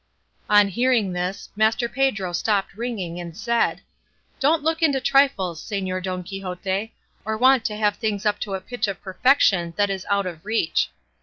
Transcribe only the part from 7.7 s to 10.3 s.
have things up to a pitch of perfection that is out